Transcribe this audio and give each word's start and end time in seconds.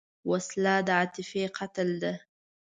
وسله 0.29 0.75
د 0.87 0.89
عاطفې 0.97 1.43
قتل 1.57 1.89
ده 2.03 2.13